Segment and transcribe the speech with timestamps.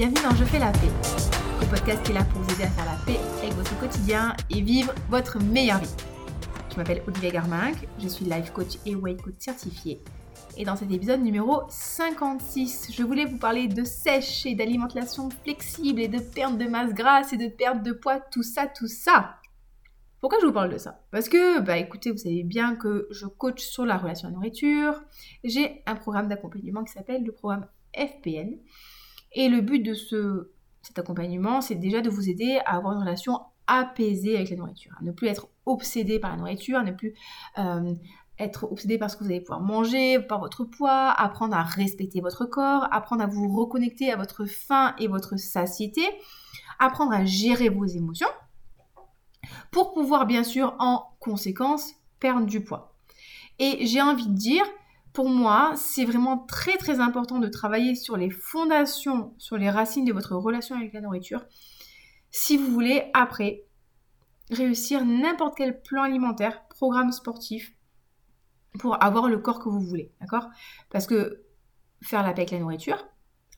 [0.00, 0.88] Bienvenue dans Je fais la paix,
[1.60, 4.34] le podcast qui est là pour vous aider à faire la paix avec votre quotidien
[4.48, 5.94] et vivre votre meilleure vie.
[6.70, 10.00] Je m'appelle Olivia Garminck, je suis life coach et weight coach certifié.
[10.56, 16.00] Et dans cet épisode numéro 56, je voulais vous parler de sèche et d'alimentation flexible
[16.00, 19.34] et de perte de masse grasse et de perte de poids, tout ça, tout ça.
[20.18, 21.02] Pourquoi je vous parle de ça?
[21.10, 24.36] Parce que, bah écoutez, vous savez bien que je coach sur la relation à la
[24.36, 24.94] nourriture.
[25.44, 28.56] J'ai un programme d'accompagnement qui s'appelle le programme FPN.
[29.32, 30.50] Et le but de ce,
[30.82, 34.92] cet accompagnement, c'est déjà de vous aider à avoir une relation apaisée avec la nourriture,
[35.00, 37.14] à ne plus être obsédé par la nourriture, à ne plus
[37.58, 37.94] euh,
[38.38, 42.20] être obsédé par ce que vous allez pouvoir manger, par votre poids, apprendre à respecter
[42.20, 46.02] votre corps, apprendre à vous reconnecter à votre faim et votre satiété,
[46.78, 48.28] apprendre à gérer vos émotions,
[49.70, 52.94] pour pouvoir bien sûr en conséquence perdre du poids.
[53.58, 54.64] Et j'ai envie de dire,
[55.12, 60.04] pour moi, c'est vraiment très très important de travailler sur les fondations, sur les racines
[60.04, 61.44] de votre relation avec la nourriture,
[62.30, 63.64] si vous voulez après
[64.50, 67.72] réussir n'importe quel plan alimentaire, programme sportif,
[68.78, 70.12] pour avoir le corps que vous voulez,
[70.90, 71.42] Parce que
[72.02, 73.04] faire la paix avec la nourriture,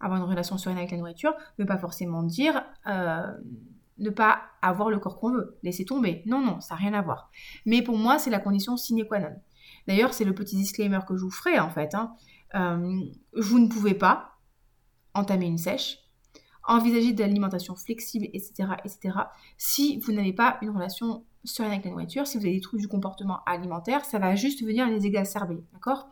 [0.01, 3.27] avoir une relation sereine avec la nourriture, ne pas forcément dire euh,
[3.99, 6.23] ne pas avoir le corps qu'on veut, laisser tomber.
[6.27, 7.31] Non, non, ça n'a rien à voir.
[7.67, 9.37] Mais pour moi, c'est la condition sine qua non.
[9.87, 11.95] D'ailleurs, c'est le petit disclaimer que je vous ferai en fait.
[11.95, 12.15] Hein.
[12.55, 13.01] Euh,
[13.37, 14.39] vous ne pouvez pas
[15.15, 15.99] entamer une sèche,
[16.65, 19.19] envisager de l'alimentation flexible, etc., etc.,
[19.59, 22.83] si vous n'avez pas une relation sereine avec la nourriture, si vous avez des troubles
[22.83, 26.09] du comportement alimentaire, ça va juste venir les exacerber, d'accord?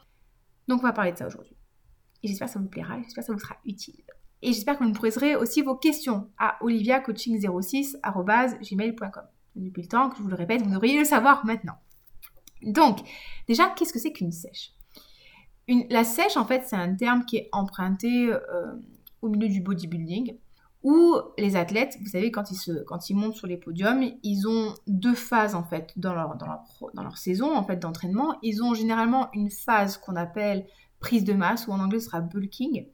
[0.68, 1.56] Donc on va parler de ça aujourd'hui.
[2.22, 4.02] Et j'espère que ça vous plaira, j'espère que ça vous sera utile.
[4.42, 9.22] Et j'espère que vous me poserez aussi vos questions à oliviacoaching06.gmail.com.
[9.56, 11.74] Depuis le temps que je vous le répète, vous devriez le savoir maintenant.
[12.62, 12.98] Donc,
[13.48, 14.72] déjà, qu'est-ce que c'est qu'une sèche?
[15.89, 18.40] La sèche, en fait, c'est un terme qui est emprunté euh,
[19.23, 20.36] au milieu du bodybuilding,
[20.83, 24.48] où les athlètes, vous savez, quand ils, se, quand ils montent sur les podiums, ils
[24.48, 26.64] ont deux phases, en fait, dans leur, dans leur,
[26.95, 28.36] dans leur saison, en fait, d'entraînement.
[28.42, 30.67] Ils ont généralement une phase qu'on appelle
[30.98, 32.86] prise de masse, ou en anglais, ce sera bulking,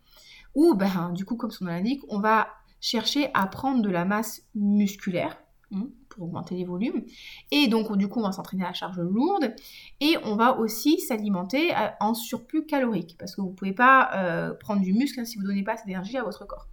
[0.54, 2.48] où, ben, du coup, comme son nom l'indique, on va
[2.80, 5.36] chercher à prendre de la masse musculaire,
[5.72, 7.04] hein, pour augmenter les volumes.
[7.50, 9.54] Et donc, du coup, on va s'entraîner à charge lourde.
[10.00, 13.16] Et on va aussi s'alimenter euh, en surplus calorique.
[13.18, 15.62] Parce que vous ne pouvez pas euh, prendre du muscle hein, si vous ne donnez
[15.62, 16.66] pas assez d'énergie à votre corps.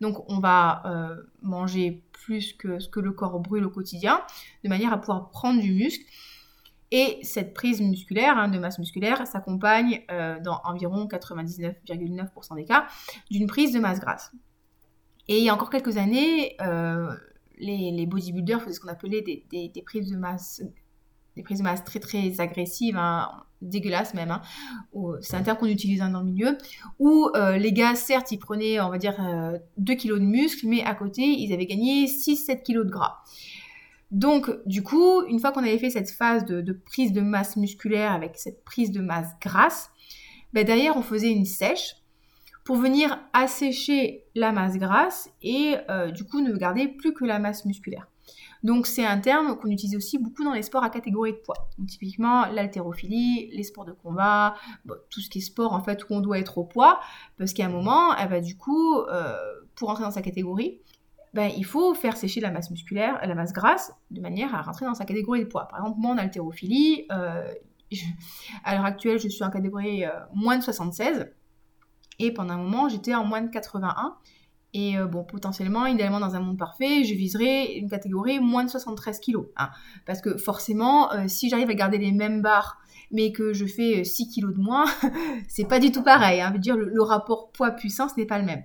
[0.00, 4.20] Donc, on va euh, manger plus que ce que le corps brûle au quotidien,
[4.62, 6.04] de manière à pouvoir prendre du muscle.
[6.94, 10.02] Et cette prise musculaire, hein, de masse musculaire, s'accompagne
[10.44, 12.86] dans environ 99,9% des cas
[13.30, 14.30] d'une prise de masse grasse.
[15.26, 16.54] Et il y a encore quelques années,
[17.62, 20.62] les, bodybuilders faisaient ce qu'on appelait des, prises de masse
[21.36, 23.30] des prises de masse très très agressives, hein,
[23.62, 24.30] dégueulasses même.
[24.30, 24.42] Hein,
[25.22, 26.58] c'est un terme qu'on utilise hein, dans le milieu.
[26.98, 29.16] Où euh, les gars, certes, ils prenaient, on va dire,
[29.78, 33.22] 2 euh, kilos de muscle, mais à côté, ils avaient gagné 6-7 kilos de gras.
[34.10, 38.12] Donc, du coup, une fois qu'on avait fait cette phase de, prise de masse musculaire
[38.12, 39.90] avec cette prise de masse grasse,
[40.52, 41.94] ben derrière, on faisait une sèche
[42.64, 47.38] pour venir assécher la masse grasse et euh, du coup ne garder plus que la
[47.38, 48.06] masse musculaire.
[48.62, 51.68] Donc c'est un terme qu'on utilise aussi beaucoup dans les sports à catégorie de poids.
[51.88, 54.54] typiquement l'haltérophilie, les sports de combat,
[55.10, 57.00] tout ce qui est sport en fait où on doit être au poids,
[57.38, 59.34] parce qu'à un moment, eh ben, du coup, euh,
[59.74, 60.80] pour entrer dans sa catégorie,
[61.34, 64.86] ben, il faut faire sécher la masse musculaire, la masse grasse, de manière à rentrer
[64.86, 65.66] dans sa catégorie de poids.
[65.66, 67.52] Par exemple, moi en haltérophilie, euh,
[68.64, 71.26] à l'heure actuelle, je suis en catégorie moins de 76.
[72.22, 74.14] Et pendant un moment, j'étais en moins de 81.
[74.74, 78.70] Et euh, bon, potentiellement, idéalement, dans un monde parfait, je viserais une catégorie moins de
[78.70, 79.38] 73 kg.
[79.56, 79.70] Hein.
[80.06, 82.78] parce que forcément, euh, si j'arrive à garder les mêmes barres,
[83.10, 84.84] mais que je fais 6 euh, kg de moins,
[85.48, 86.40] c'est pas du tout pareil.
[86.40, 88.62] Hein, veut dire, le, rapport poids-puissance n'est pas le même.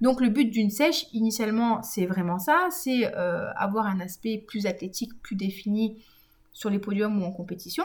[0.00, 3.12] Donc le but d'une sèche, initialement, c'est vraiment ça, c'est
[3.56, 5.96] avoir un aspect plus athlétique, plus défini
[6.52, 7.84] sur les podiums ou en compétition.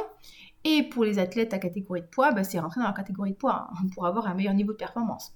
[0.64, 3.38] Et pour les athlètes à catégorie de poids, bah, c'est rentrer dans la catégorie de
[3.38, 5.34] poids hein, pour avoir un meilleur niveau de performance.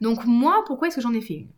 [0.00, 1.50] Donc moi, pourquoi est-ce que j'en ai fait une?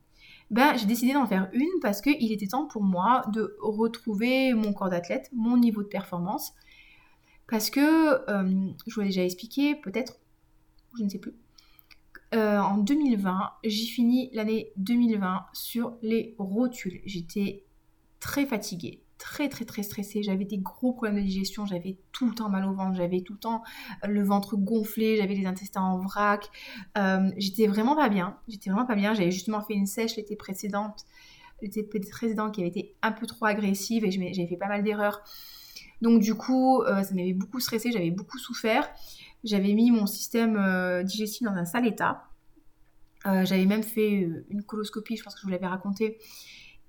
[0.51, 4.73] Ben, J'ai décidé d'en faire une parce qu'il était temps pour moi de retrouver mon
[4.73, 6.55] corps d'athlète, mon niveau de performance.
[7.49, 10.19] Parce que, euh, je vous l'ai déjà expliqué, peut-être,
[10.99, 11.35] je ne sais plus.
[12.35, 17.01] Euh, en 2020, j'ai fini l'année 2020 sur les rotules.
[17.07, 17.65] J'étais
[18.21, 22.35] très fatiguée, très très très stressée, j'avais des gros problèmes de digestion, j'avais tout le
[22.35, 23.63] temps mal au ventre, j'avais tout le temps
[24.05, 26.49] euh, le ventre gonflé, j'avais les intestins en vrac,
[26.97, 30.37] euh, j'étais vraiment pas bien, j'étais vraiment pas bien, j'avais justement fait une sèche l'été
[30.37, 30.95] précédent,
[31.61, 35.23] l'été précédent qui avait été un peu trop agressive et j'avais fait pas mal d'erreurs.
[36.01, 38.89] Donc du coup, euh, ça m'avait beaucoup stressé, j'avais beaucoup souffert,
[39.43, 42.29] j'avais mis mon système digestif dans un sale état.
[43.27, 46.19] Euh, j'avais même fait euh, une coloscopie, je pense que je vous l'avais raconté,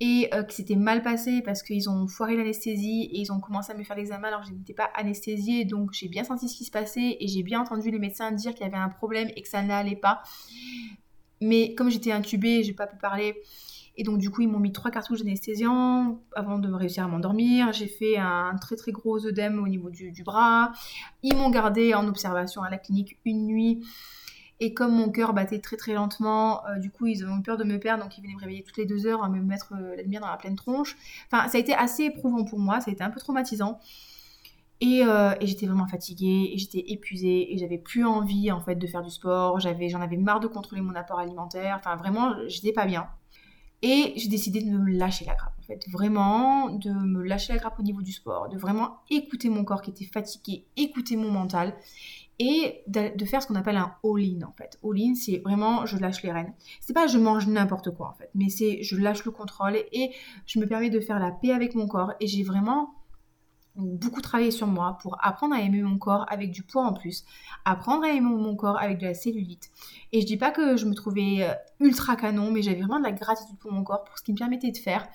[0.02, 3.72] et euh, que c'était mal passé parce qu'ils ont foiré l'anesthésie et ils ont commencé
[3.72, 5.66] à me faire l'examen alors que je n'étais pas anesthésiée.
[5.66, 8.54] Donc j'ai bien senti ce qui se passait et j'ai bien entendu les médecins dire
[8.54, 10.24] qu'il y avait un problème et que ça n'allait pas.
[11.42, 13.36] Mais comme j'étais intubée, j'ai pas pu parler.
[13.98, 17.74] Et donc du coup, ils m'ont mis trois cartouches d'anesthésiant avant de réussir à m'endormir.
[17.74, 20.72] J'ai fait un très très gros œdème au niveau du, du bras.
[21.24, 23.86] Ils m'ont gardé en observation à la clinique une nuit.
[24.62, 27.64] Et comme mon cœur battait très très lentement, euh, du coup ils eu peur de
[27.64, 29.96] me perdre, donc ils venaient me réveiller toutes les deux heures, à me mettre euh,
[29.96, 30.98] la lumière dans la pleine tronche.
[31.32, 33.80] Enfin, ça a été assez éprouvant pour moi, ça a été un peu traumatisant.
[34.82, 38.76] Et, euh, et j'étais vraiment fatiguée, et j'étais épuisée, et j'avais plus envie en fait
[38.76, 39.60] de faire du sport.
[39.60, 41.76] J'avais, j'en avais marre de contrôler mon apport alimentaire.
[41.80, 43.08] Enfin, vraiment, j'étais pas bien.
[43.82, 45.86] Et j'ai décidé de me lâcher la grappe, en fait.
[45.90, 49.82] Vraiment, de me lâcher la grappe au niveau du sport, de vraiment écouter mon corps
[49.82, 51.74] qui était fatigué, écouter mon mental
[52.40, 54.80] et de, faire ce qu'on appelle un all-in en fait.
[54.84, 56.54] All-in, c'est vraiment je lâche les rênes.
[56.80, 60.12] C'est pas je mange n'importe quoi en fait, mais c'est je lâche le contrôle et
[60.46, 62.96] je me permets de faire la paix avec mon corps et j'ai vraiment
[63.76, 67.24] beaucoup travaillé sur moi pour apprendre à aimer mon corps avec du poids en plus,
[67.66, 69.70] apprendre à aimer mon corps avec de la cellulite.
[70.12, 73.06] Et je dis pas que je me trouvais euh, ultra canon, mais j'avais vraiment de
[73.06, 75.08] la gratitude pour mon corps, pour ce qu'il me permettait de faire.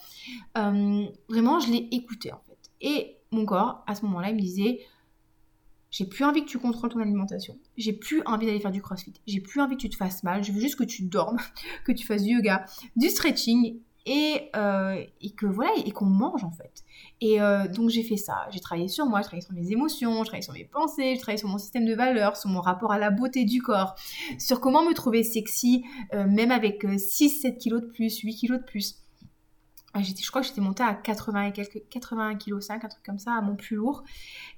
[0.56, 2.70] Euh, vraiment, je l'ai écouté en fait.
[2.80, 4.80] Et mon corps, à ce moment-là, il me disait
[5.94, 7.56] j'ai plus envie que tu contrôles ton alimentation.
[7.76, 9.12] J'ai plus envie d'aller faire du crossfit.
[9.28, 10.42] J'ai plus envie que tu te fasses mal.
[10.42, 11.38] Je veux juste que tu dormes,
[11.84, 16.42] que tu fasses du yoga, du stretching et, euh, et que voilà, et qu'on mange
[16.42, 16.82] en fait.
[17.20, 18.48] Et euh, donc j'ai fait ça.
[18.50, 21.20] J'ai travaillé sur moi, j'ai travaillé sur mes émotions, j'ai travaillé sur mes pensées, j'ai
[21.20, 23.94] travaillé sur mon système de valeurs, sur mon rapport à la beauté du corps,
[24.36, 28.64] sur comment me trouver sexy, euh, même avec 6-7 kilos de plus, 8 kilos de
[28.64, 29.03] plus.
[29.96, 33.04] Ah, je crois que j'étais montée à 80 et quelques, 81 kg 5, un truc
[33.04, 34.02] comme ça, à mon plus lourd.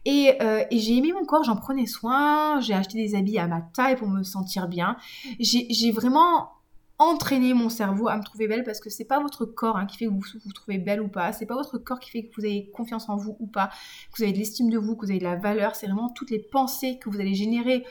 [0.09, 3.61] Euh, et, j'ai aimé mon corps, j'en prenais soin, j'ai acheté des habits à ma
[3.61, 4.97] taille pour me sentir bien.
[5.39, 6.53] J'ai vraiment
[6.99, 9.99] entraîné mon cerveau à me trouver belle parce que c'est pas votre corps hein, qui
[9.99, 12.41] fait que vous vous trouvez belle ou pas, c'est pas votre corps qui fait que
[12.41, 13.67] vous avez confiance en vous ou pas,
[14.11, 16.09] que vous avez de l'estime de vous, que vous avez de la valeur, c'est vraiment
[16.09, 17.85] toutes les pensées que vous allez générer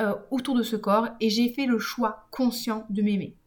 [0.00, 3.37] euh, autour de ce corps et j'ai fait le choix conscient de m'aimer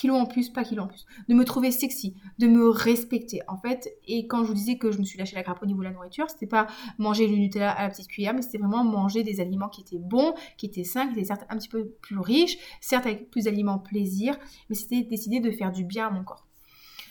[0.00, 3.58] kilo en plus, pas kilo en plus, de me trouver sexy, de me respecter en
[3.58, 3.92] fait.
[4.06, 5.84] Et quand je vous disais que je me suis lâché la grappe au niveau de
[5.84, 9.22] la nourriture, c'était pas manger le Nutella à la petite cuillère, mais c'était vraiment manger
[9.22, 12.18] des aliments qui étaient bons, qui étaient sains, qui étaient certes un petit peu plus
[12.18, 14.38] riches, certes avec plus d'aliments plaisir,
[14.70, 16.46] mais c'était décider de faire du bien à mon corps.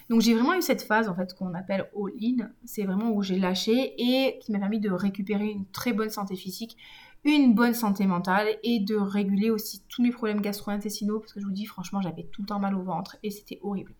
[0.09, 3.37] Donc j'ai vraiment eu cette phase en fait qu'on appelle all-in, c'est vraiment où j'ai
[3.37, 6.75] lâché et qui m'a permis de récupérer une très bonne santé physique,
[7.23, 11.45] une bonne santé mentale et de réguler aussi tous mes problèmes gastro-intestinaux parce que je
[11.45, 13.93] vous dis franchement j'avais tout le temps mal au ventre et c'était horrible.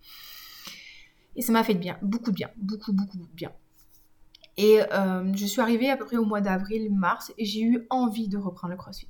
[1.36, 3.52] Et ça m'a fait de bien, beaucoup de bien, beaucoup beaucoup de bien.
[4.56, 7.86] Et euh, je suis arrivée à peu près au mois d'avril, mars et j'ai eu
[7.90, 9.08] envie de reprendre le crossfit.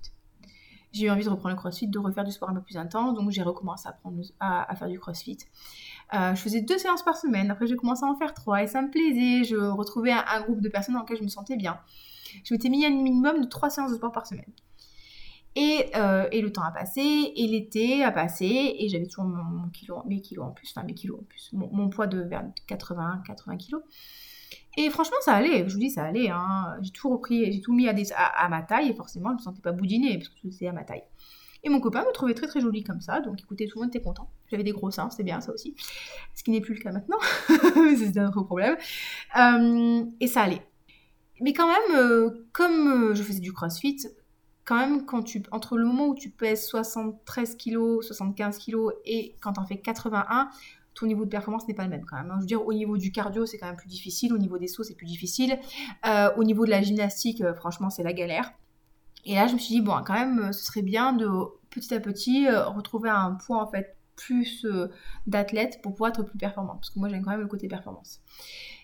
[0.93, 3.15] J'ai eu envie de reprendre le crossfit, de refaire du sport un peu plus intense,
[3.15, 5.39] donc j'ai recommencé à, prendre, à, faire du crossfit.
[6.15, 8.67] Euh, je faisais deux séances par semaine, après j'ai commencé à en faire trois et
[8.67, 9.45] ça me plaisait.
[9.45, 11.79] Je retrouvais un, un, groupe de personnes dans lequel je me sentais bien
[12.45, 14.53] je m'étais mis un minimum de 3 séances de sport par semaine.
[15.57, 19.69] Et, euh, et, le temps a passé, et l'été a passé, et j'avais toujours mon,
[19.71, 23.23] kilo, mes kilos en plus, enfin mes kilos en plus, mon, poids de vers 80,
[23.27, 23.83] 80 kilos.
[24.77, 26.31] Et franchement, ça allait, je vous dis, ça allait.
[26.31, 26.77] Hein.
[26.83, 29.43] J'ai tout repris, j'ai tout mis à, à, ma taille, et forcément, je ne me
[29.43, 31.03] sentais pas boudiner, parce que c'était à ma taille.
[31.65, 33.95] Et mon copain me trouvait très très jolie comme ça, donc écoutez, tout le monde
[33.95, 34.31] était content.
[34.51, 35.75] J'avais des gros seins, c'était bien ça aussi.
[36.35, 37.19] Ce qui n'est plus le cas maintenant,
[37.99, 38.77] c'est un autre problème.
[39.37, 40.63] Euh, et ça allait
[41.41, 44.07] mais quand même, euh, comme euh, je faisais du crossfit,
[44.65, 45.05] quand même,
[45.51, 49.79] entre le moment où tu pèses 73 kg, 75 kg et quand tu en fais
[49.79, 50.51] 81,
[50.95, 52.31] ton niveau de performance n'est pas le même quand même.
[52.31, 52.37] Hein.
[52.37, 54.69] Je veux dire, au niveau du cardio, c'est quand même plus difficile, au niveau des
[54.69, 55.59] sauts, c'est plus difficile,
[56.07, 58.53] euh, au niveau de la gymnastique, franchement, c'est la galère.
[59.25, 61.29] Et là, je me suis dit, bon, quand même, ce serait bien de
[61.71, 64.67] petit à petit retrouver un poids en fait plus
[65.27, 68.21] d'athlète pour pouvoir être plus performante, parce que moi, j'aime quand même le côté performance.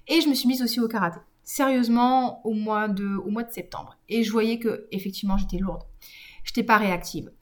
[0.08, 3.18] Et je me suis mise aussi au karaté sérieusement au mois de,
[3.50, 3.96] septembre.
[4.10, 5.84] Et je voyais que effectivement j'étais lourde.
[6.44, 7.32] J'étais pas réactive.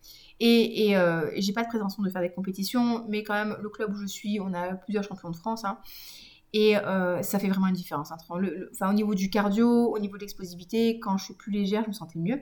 [0.41, 3.69] Et, et euh, j'ai pas de prétention de faire des compétitions, mais quand même, le
[3.71, 5.65] club où je suis, on a plusieurs champions de France.
[5.65, 5.79] Hein,
[6.53, 8.13] et euh, ça fait vraiment une différence.
[8.13, 11.83] Hein, enfin, au niveau du cardio, au niveau de l'explosivité, quand je suis plus légère,
[11.85, 12.41] je me sentais mieux.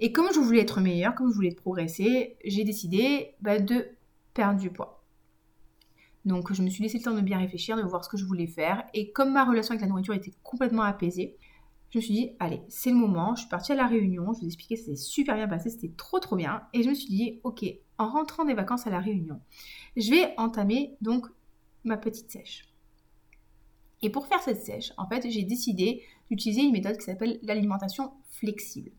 [0.00, 3.86] Et comme je voulais être meilleure, comme je voulais progresser, j'ai décidé bah, de
[4.34, 4.97] perdre du poids.
[6.24, 8.24] Donc je me suis laissé le temps de bien réfléchir, de voir ce que je
[8.24, 8.84] voulais faire.
[8.94, 11.36] Et comme ma relation avec la nourriture était complètement apaisée,
[11.90, 13.34] je me suis dit, allez, c'est le moment.
[13.34, 15.70] Je suis partie à la réunion, je vous ai expliqué, ça s'est super bien passé,
[15.70, 16.62] c'était trop trop bien.
[16.74, 17.64] Et je me suis dit, ok,
[17.96, 19.40] en rentrant des vacances à la réunion,
[19.96, 21.26] je vais entamer donc
[21.84, 22.64] ma petite sèche.
[24.02, 28.12] Et pour faire cette sèche, en fait, j'ai décidé d'utiliser une méthode qui s'appelle l'alimentation
[28.30, 28.90] flexible.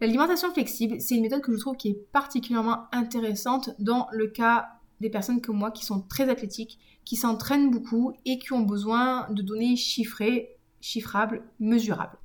[0.00, 4.68] L'alimentation flexible, c'est une méthode que je trouve qui est particulièrement intéressante dans le cas
[5.00, 9.30] des personnes comme moi qui sont très athlétiques, qui s'entraînent beaucoup et qui ont besoin
[9.30, 12.18] de données chiffrées, chiffrables, mesurables.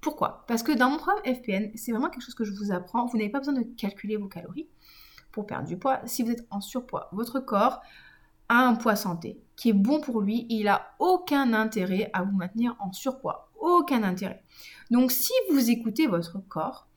[0.00, 0.44] Pourquoi?
[0.48, 3.06] Parce que dans mon programme FPN, c'est vraiment quelque chose que je vous apprends.
[3.06, 4.68] Vous n'avez pas besoin de calculer vos calories
[5.32, 6.00] pour perdre du poids.
[6.04, 7.80] Si vous êtes en surpoids, votre corps
[8.48, 12.22] a un poids santé qui est bon pour lui et il n'a aucun intérêt à
[12.22, 13.50] vous maintenir en surpoids.
[13.58, 14.44] Aucun intérêt.
[14.90, 16.88] Donc si vous écoutez votre corps,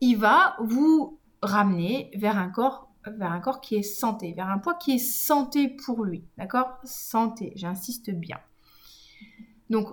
[0.00, 4.58] il va vous ramener vers un corps vers un corps qui est santé, vers un
[4.58, 6.24] poids qui est santé pour lui.
[6.36, 6.78] D'accord?
[6.84, 8.38] Santé, j'insiste bien.
[9.70, 9.88] Donc,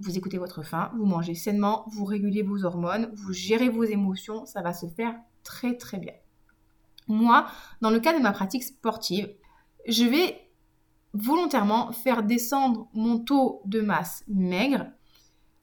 [0.00, 4.46] vous écoutez votre faim, vous mangez sainement, vous régulez vos hormones, vous gérez vos émotions,
[4.46, 5.14] ça va se faire
[5.44, 6.14] très très bien.
[7.08, 7.46] Moi,
[7.80, 9.32] dans le cas de ma pratique sportive,
[9.86, 10.48] je vais
[11.14, 14.86] volontairement faire descendre mon taux de masse maigre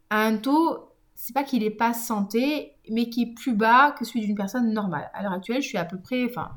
[0.09, 4.05] à un taux, c'est pas qu'il n'est pas santé, mais qui est plus bas que
[4.05, 5.09] celui d'une personne normale.
[5.13, 6.51] À l'heure actuelle, je suis à peu près, enfin,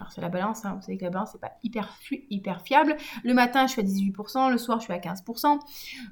[0.00, 0.74] alors c'est la balance, hein.
[0.76, 2.96] vous savez que la balance c'est pas hyper, fiable.
[3.22, 5.58] Le matin je suis à 18%, le soir je suis à 15%.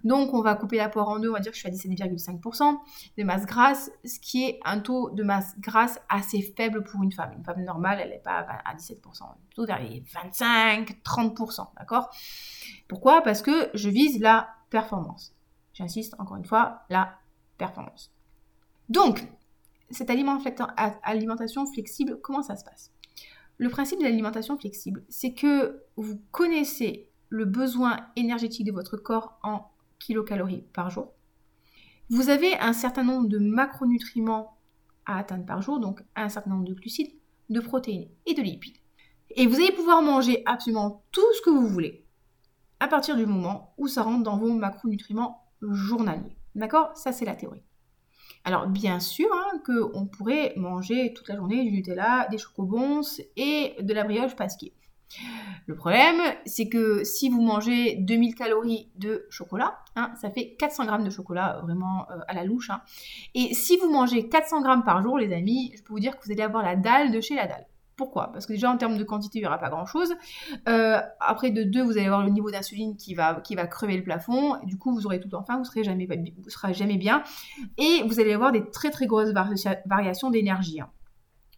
[0.05, 1.73] Donc on va couper la poire en deux, on va dire que je suis à
[1.73, 2.77] 17,5%
[3.17, 7.13] de masse grasse, ce qui est un taux de masse grasse assez faible pour une
[7.13, 7.33] femme.
[7.39, 9.01] Une femme normale elle n'est pas à 17%,
[9.47, 12.11] plutôt vers les 25-30%, d'accord?
[12.89, 13.23] Pourquoi?
[13.23, 15.35] Parce que je vise la performance.
[15.73, 17.15] J'insiste encore une fois, la
[17.57, 18.13] performance.
[18.91, 19.27] Donc,
[19.91, 22.93] cette alimentation flexible, comment ça se passe?
[23.59, 29.39] Le principe de l'alimentation flexible, c'est que vous connaissez le besoin énergétique de votre corps
[29.43, 31.13] en kilocalories par jour.
[32.09, 34.57] Vous avez un certain nombre de macronutriments
[35.05, 37.13] à atteindre par jour, donc un certain nombre de glucides,
[37.51, 38.77] de protéines et de lipides.
[39.31, 42.07] Et vous allez pouvoir manger absolument tout ce que vous voulez
[42.81, 46.37] à partir du moment où ça rentre dans vos macronutriments journaliers.
[46.55, 46.97] D'accord?
[46.97, 47.63] Ça, c'est la théorie.
[48.45, 53.03] Alors bien sûr hein, qu'on pourrait manger toute la journée du Nutella, des chocobons
[53.37, 54.73] et de la brioche pasquier.
[55.67, 60.87] Le problème, c'est que si vous mangez 2000 calories de chocolat, hein, ça fait 400
[60.87, 62.71] grammes de chocolat vraiment euh, à la louche.
[62.71, 62.83] Hein.
[63.35, 66.25] Et si vous mangez 400 grammes par jour, les amis, je peux vous dire que
[66.25, 67.67] vous allez avoir la dalle de chez la dalle.
[67.99, 68.31] Pourquoi?
[68.33, 70.15] Parce que déjà en termes de quantité, il n'y aura pas grand-chose.
[70.69, 73.35] Euh, après de deux, vous allez avoir le niveau d'insuline qui va,
[73.69, 74.57] crever le plafond.
[74.65, 76.09] du coup, vous aurez tout enfin, vous ne serez jamais,
[76.71, 77.25] jamais bien.
[77.77, 79.33] Et vous allez avoir des très très grosses
[79.87, 80.81] variations d'énergie.
[80.81, 80.89] Hein.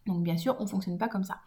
[0.07, 1.37] Donc bien sûr, on ne fonctionne pas comme ça.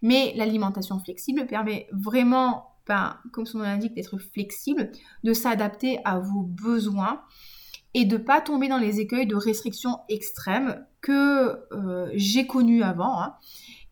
[0.00, 4.90] Mais l'alimentation flexible permet vraiment, ben, comme son nom l'indique, d'être flexible,
[5.24, 7.20] de s'adapter à vos besoins
[7.92, 12.82] et de ne pas tomber dans les écueils de restrictions extrêmes que euh, j'ai connues
[12.82, 13.20] avant.
[13.20, 13.34] Hein.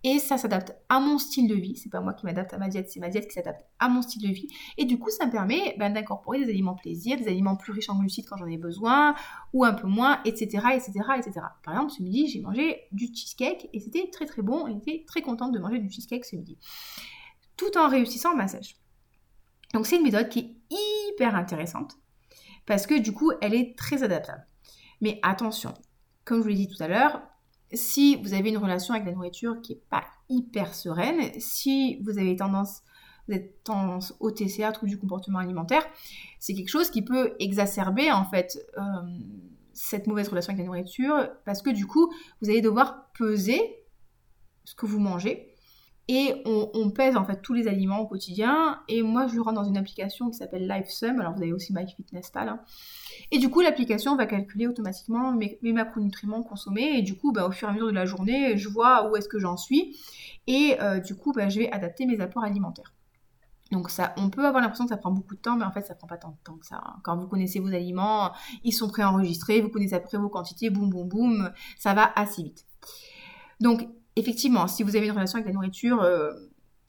[0.02, 1.76] Et ça s'adapte à mon style de vie.
[1.76, 4.00] C'est pas moi qui m'adapte à ma diète, c'est ma diète qui s'adapte à mon
[4.00, 4.49] style de vie.
[4.78, 7.90] Et du coup, ça me permet ben, d'incorporer des aliments plaisir, des aliments plus riches
[7.90, 9.14] en glucides quand j'en ai besoin,
[9.52, 11.33] ou un peu moins, etc., etc., etc.
[11.62, 14.66] Par exemple, ce midi, j'ai mangé du cheesecake et c'était très très bon.
[14.69, 16.57] J'étais très contente de manger du cheesecake ce midi,
[17.57, 18.76] tout en réussissant ma sèche.
[19.75, 20.57] Donc c'est une méthode qui est
[21.11, 21.97] hyper intéressante
[22.66, 24.47] parce que du coup, elle est très adaptable.
[25.00, 25.75] Mais attention,
[26.25, 27.23] comme je vous l'ai dit tout à l'heure,
[27.73, 32.19] si vous avez une relation avec la nourriture qui n'est pas hyper sereine, si vous
[32.19, 32.83] avez tendance,
[33.65, 35.85] tendance au TCA, trouble du comportement alimentaire,
[36.39, 38.83] c'est quelque chose qui peut exacerber en fait euh,
[39.73, 42.12] cette mauvaise relation avec la nourriture parce que du coup,
[42.43, 43.61] vous allez devoir peser
[44.65, 45.50] ce que vous mangez
[46.12, 48.83] et on, pèse en fait tous les aliments au quotidien.
[48.88, 51.21] Et moi, je rentre dans une application qui s'appelle LifeSum.
[51.21, 52.49] Alors, vous avez aussi MyFitnessPal.
[52.49, 52.61] Hein.
[53.31, 56.99] Et du coup, l'application va calculer automatiquement mes, macronutriments consommés.
[56.99, 59.14] Et du coup, bah, au fur et à mesure de la journée, je vois où
[59.14, 59.97] est-ce que j'en suis.
[60.49, 62.93] Et euh, du coup, bah, je vais adapter mes apports alimentaires.
[63.71, 65.83] Donc ça, on peut avoir l'impression que ça prend beaucoup de temps, mais en fait
[65.83, 66.83] ça prend pas tant de temps que ça.
[66.85, 66.97] Hein.
[67.05, 68.33] Quand vous connaissez vos aliments,
[68.64, 72.67] ils sont préenregistrés, vous connaissez après vos quantités, boum boum boum, ça va assez vite.
[73.61, 73.87] Donc
[74.21, 76.31] effectivement, si vous avez une relation avec la nourriture euh,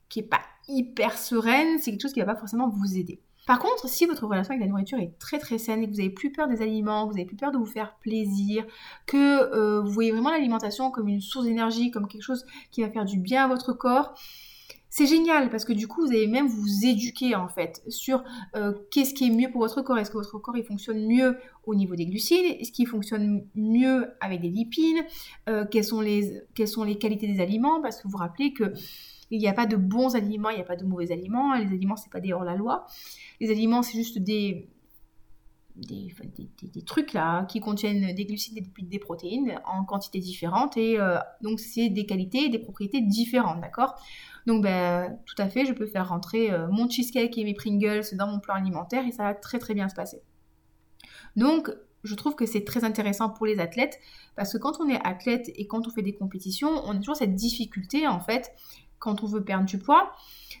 [0.08, 3.20] qui n'est pas hyper sereine, c'est quelque chose qui ne va pas forcément vous aider.
[3.46, 5.96] Par contre, si votre relation avec la nourriture est très très saine et que vous
[5.96, 8.64] n'avez plus peur des aliments, que vous n'avez plus peur de vous faire plaisir,
[9.06, 12.90] que euh, vous voyez vraiment l'alimentation comme une source d'énergie, comme quelque chose qui va
[12.90, 14.14] faire du bien à votre corps,
[14.94, 18.22] c'est génial parce que du coup, vous allez même vous éduquer en fait sur
[18.54, 19.96] euh, qu'est-ce qui est mieux pour votre corps.
[19.96, 22.60] Est-ce que votre corps il fonctionne mieux au niveau des glucides?
[22.60, 25.02] Est-ce qu'il fonctionne mieux avec des lipides?
[25.48, 26.44] Euh, quelles, sont les,
[27.00, 27.80] qualités des aliments?
[27.80, 28.74] Parce que vous vous rappelez que
[29.30, 31.54] il n'y a pas de bons aliments, il n'y a pas de mauvais aliments.
[31.54, 32.84] Les aliments, c'est pas des hors-la-loi.
[33.40, 34.68] Les aliments, c'est juste des,
[35.76, 40.98] des, trucs là qui contiennent des glucides, des lipides, des protéines en quantité différente et
[40.98, 43.94] euh, donc c'est des qualités et des propriétés différentes, d'accord?
[44.46, 48.02] Donc, ben, tout à fait, je peux faire rentrer euh, mon cheesecake et mes Pringles
[48.14, 50.20] dans mon plan alimentaire et ça va très très bien se passer.
[51.36, 51.70] Donc,
[52.04, 54.00] je trouve que c'est très intéressant pour les athlètes
[54.34, 57.16] parce que quand on est athlète et quand on fait des compétitions, on a toujours
[57.16, 58.52] cette difficulté en fait,
[58.98, 60.12] quand on veut perdre du poids,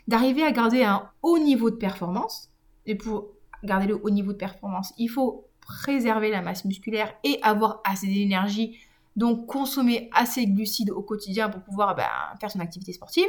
[0.06, 2.50] d'arriver à garder un haut niveau de performance.
[2.86, 3.32] Et pour
[3.64, 8.06] garder le haut niveau de performance, il faut préserver la masse musculaire et avoir assez
[8.06, 8.78] d'énergie,
[9.16, 12.08] donc consommer assez de glucides au quotidien pour pouvoir ben,
[12.40, 13.28] faire son activité sportive,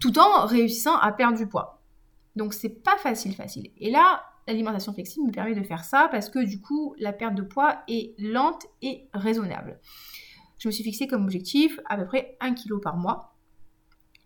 [0.00, 1.80] tout en réussissant à perdre du poids.
[2.34, 3.70] Donc c'est pas facile, facile.
[3.78, 7.34] Et là, l'alimentation flexible me permet de faire ça parce que du coup, la perte
[7.34, 9.80] de poids est lente et raisonnable.
[10.58, 13.34] Je me suis fixé comme objectif à peu près 1 kg par mois.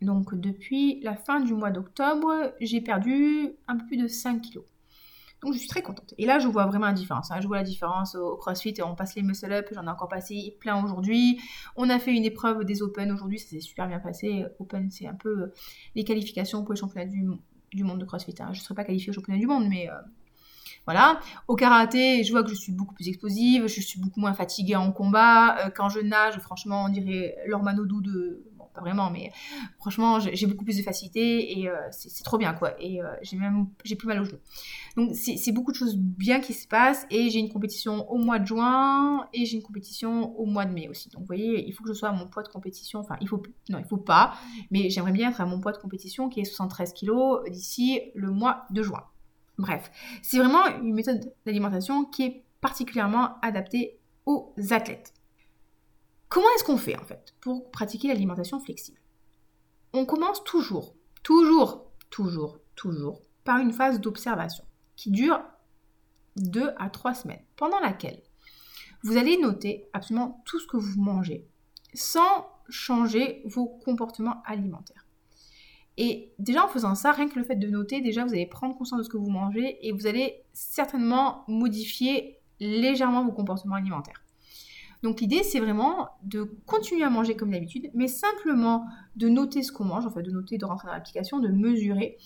[0.02, 4.60] Donc depuis la fin du mois d'octobre, j'ai perdu un peu plus de 5 kg.
[5.42, 6.12] Donc je suis très contente.
[6.18, 7.30] Et là, je vois vraiment la différence.
[7.30, 7.40] Hein.
[7.40, 8.74] Je vois la différence au CrossFit.
[8.84, 9.68] On passe les muscle up.
[9.72, 11.40] J'en ai encore passé plein aujourd'hui.
[11.76, 13.38] On a fait une épreuve des Open aujourd'hui.
[13.38, 14.44] Ça s'est super bien passé.
[14.58, 15.52] Open, c'est un peu
[15.94, 17.26] les qualifications pour les championnats du,
[17.72, 18.34] du monde de CrossFit.
[18.40, 18.50] Hein.
[18.52, 19.94] Je ne serai pas qualifiée au championnat du monde, mais euh,
[20.84, 21.20] voilà.
[21.48, 24.76] Au karaté, je vois que je suis beaucoup plus explosive, je suis beaucoup moins fatiguée
[24.76, 25.58] en combat.
[25.58, 29.30] Euh, quand je nage, franchement, on dirait l'Ormanodou de pas vraiment, mais
[29.78, 32.80] franchement, j'ai beaucoup plus de facilité et euh, c'est trop bien, quoi.
[32.80, 34.38] Et j'ai même j'ai plus mal aux genoux.
[34.96, 38.38] Donc, c'est beaucoup de choses bien qui se passent et j'ai une compétition au mois
[38.38, 41.08] de juin et j'ai une compétition au mois de mai aussi.
[41.10, 43.00] Donc, vous voyez, il faut que je sois à mon poids de compétition.
[43.00, 44.34] Enfin, il faut, non, il faut pas,
[44.70, 48.30] mais j'aimerais bien être à mon poids de compétition qui est 73 kg d'ici le
[48.30, 49.04] mois de juin.
[49.58, 49.90] Bref,
[50.22, 55.12] c'est vraiment une méthode d'alimentation qui est particulièrement adaptée aux athlètes.
[56.30, 59.00] Comment est-ce qu'on fait en fait pour pratiquer l'alimentation flexible?
[59.92, 60.94] On commence toujours,
[61.24, 65.42] toujours, toujours, toujours par une phase d'observation qui dure
[66.36, 68.22] 2 à 3 semaines, pendant laquelle
[69.02, 71.48] vous allez noter absolument tout ce que vous mangez
[71.94, 75.04] sans changer vos comportements alimentaires.
[75.96, 78.76] Et déjà en faisant ça, rien que le fait de noter, déjà vous allez prendre
[78.76, 84.22] conscience de ce que vous mangez et vous allez certainement modifier légèrement vos comportements alimentaires.
[85.02, 88.86] Donc l'idée c'est vraiment de continuer à manger comme d'habitude, mais simplement
[89.16, 92.18] de noter ce qu'on mange, en fait de noter, de rentrer dans l'application, de mesurer,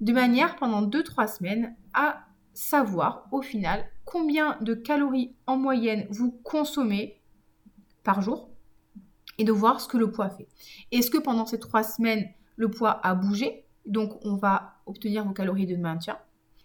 [0.00, 6.30] de manière pendant 2-3 semaines à savoir au final combien de calories en moyenne vous
[6.30, 7.20] consommez
[8.04, 8.50] par jour
[9.38, 10.48] et de voir ce que le poids fait.
[10.92, 15.32] Est-ce que pendant ces 3 semaines, le poids a bougé, donc on va obtenir vos
[15.32, 16.18] calories de maintien.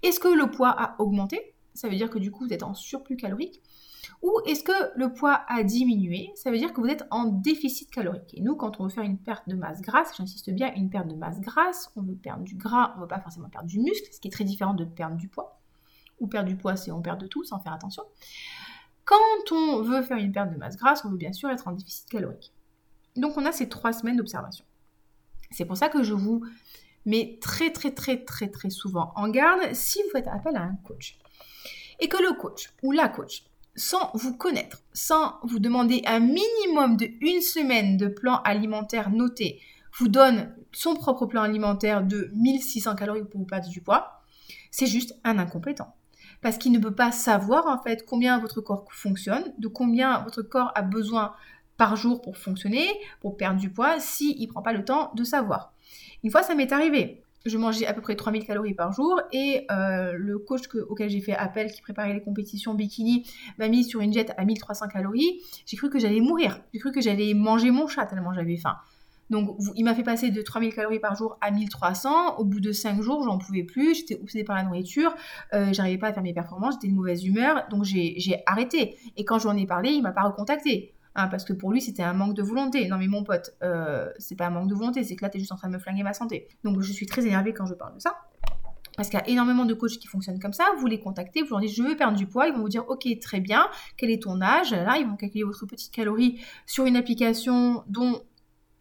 [0.03, 1.55] Est-ce que le poids a augmenté?
[1.73, 3.61] Ça veut dire que du coup vous êtes en surplus calorique.
[4.21, 6.31] Ou est-ce que le poids a diminué?
[6.35, 8.33] Ça veut dire que vous êtes en déficit calorique.
[8.33, 11.07] Et nous, quand on veut faire une perte de masse grasse, j'insiste bien, une perte
[11.07, 13.79] de masse grasse, on veut perdre du gras, on ne veut pas forcément perdre du
[13.79, 15.61] muscle, ce qui est très différent de perdre du poids.
[16.19, 18.03] Ou perdre du poids, c'est on perd de tout sans faire attention.
[19.05, 21.71] Quand on veut faire une perte de masse grasse, on veut bien sûr être en
[21.71, 22.53] déficit calorique.
[23.15, 24.65] Donc on a ces trois semaines d'observation.
[25.51, 26.45] C'est pour ça que je vous
[27.05, 30.75] mets très très très très très souvent en garde si vous faites appel à un
[30.83, 31.17] coach.
[31.99, 33.48] Et que le coach ou la coach,
[33.79, 39.61] sans vous connaître, sans vous demander un minimum de une semaine de plan alimentaire noté,
[39.97, 44.21] vous donne son propre plan alimentaire de 1600 calories pour vous perdre du poids,
[44.69, 45.95] c'est juste un incompétent.
[46.41, 50.41] Parce qu'il ne peut pas savoir en fait combien votre corps fonctionne, de combien votre
[50.41, 51.33] corps a besoin
[51.77, 52.87] par jour pour fonctionner,
[53.21, 55.73] pour perdre du poids, s'il ne prend pas le temps de savoir.
[56.23, 57.23] Une fois, ça m'est arrivé.
[57.49, 61.21] Je mangeais à peu près 3000 calories par jour et euh, le coach auquel j'ai
[61.21, 65.41] fait appel, qui préparait les compétitions bikini, m'a mis sur une jet à 1300 calories.
[65.65, 66.61] J'ai cru que j'allais mourir.
[66.73, 68.75] J'ai cru que j'allais manger mon chat tellement j'avais faim.
[69.29, 72.37] Donc, il m'a fait passer de 3000 calories par jour à 1300.
[72.37, 73.95] Au bout de 5 jours, j'en pouvais plus.
[73.95, 75.13] J'étais obsédée par la nourriture.
[75.53, 76.75] Euh, j'arrivais pas à faire mes performances.
[76.75, 77.67] J'étais de mauvaise humeur.
[77.69, 78.97] Donc, j'ai arrêté.
[79.17, 80.95] Et quand j'en ai parlé, il m'a pas recontacté.
[81.15, 82.87] Hein, parce que pour lui, c'était un manque de volonté.
[82.87, 85.39] Non, mais mon pote, euh, c'est pas un manque de volonté, c'est que là, t'es
[85.39, 86.47] juste en train de me flinguer ma santé.
[86.63, 88.15] Donc, je suis très énervée quand je parle de ça.
[88.95, 90.65] Parce qu'il y a énormément de coachs qui fonctionnent comme ça.
[90.77, 92.47] Vous les contactez, vous leur dites je veux perdre du poids.
[92.47, 94.71] Ils vont vous dire ok, très bien, quel est ton âge?
[94.71, 98.21] Là, ils vont calculer votre petite calorie sur une application dont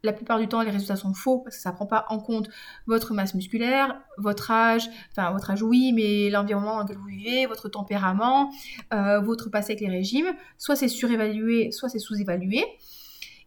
[0.02, 2.18] la plupart du temps, les résultats sont faux parce que ça ne prend pas en
[2.18, 2.48] compte
[2.87, 7.46] votre masse musculaire, votre âge, enfin votre âge oui, mais l'environnement dans lequel vous vivez,
[7.46, 8.50] votre tempérament,
[8.92, 10.32] euh, votre passé avec les régimes.
[10.56, 12.64] Soit c'est surévalué, soit c'est sous-évalué.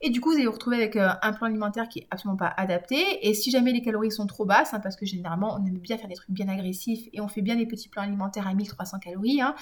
[0.04, 2.38] Et du coup, vous allez vous retrouver avec euh, un plan alimentaire qui est absolument
[2.38, 3.28] pas adapté.
[3.28, 5.98] Et si jamais les calories sont trop basses, hein, parce que généralement on aime bien
[5.98, 8.98] faire des trucs bien agressifs et on fait bien des petits plans alimentaires à 1300
[8.98, 9.54] calories, hein,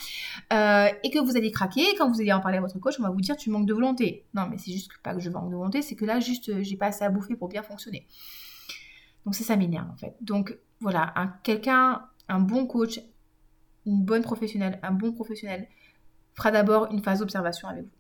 [0.54, 3.04] euh, et que vous allez craquer, quand vous allez en parler à votre coach, on
[3.04, 4.26] va vous dire tu manques de volonté.
[4.34, 6.64] Non, mais c'est juste pas que je manque de volonté, c'est que là, juste, euh,
[6.64, 8.08] j'ai pas assez à bouffer pour bien fonctionner.
[9.26, 10.16] Donc ça, ça m'énerve en fait.
[10.22, 13.02] Donc voilà, un, quelqu'un, un bon coach,
[13.86, 15.68] une bonne professionnelle, un bon professionnel
[16.34, 17.99] fera d'abord une phase d'observation avec vous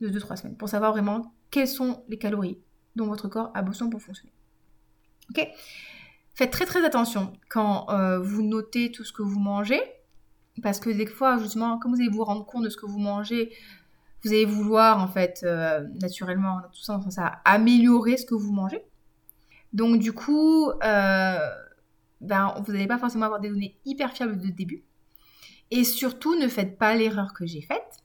[0.00, 2.58] de 2-3 semaines pour savoir vraiment quelles sont les calories
[2.96, 4.32] dont votre corps a besoin pour fonctionner.
[5.30, 5.46] Ok?
[6.34, 9.80] Faites très très attention quand euh, vous notez tout ce que vous mangez.
[10.62, 12.98] Parce que des fois, justement, comme vous allez vous rendre compte de ce que vous
[12.98, 13.52] mangez,
[14.24, 18.82] vous allez vouloir, en fait, euh, naturellement, tout ça, améliorer ce que vous mangez.
[19.72, 21.38] Donc, du coup, euh,
[22.20, 24.84] ben, vous n'allez pas forcément avoir des données hyper fiables de début.
[25.70, 27.99] Et surtout, ne faites pas l'erreur que j'ai faite.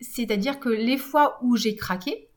[0.00, 2.28] C'est-à-dire que les fois où j'ai craqué,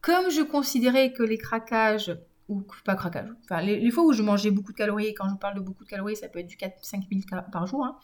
[0.00, 2.16] comme je considérais que les craquages
[2.48, 5.54] ou pas craquage, enfin les, fois où je mangeais beaucoup de calories, quand je parle
[5.54, 7.96] de beaucoup de calories, ça peut être du 4-5 000 par jour, hein,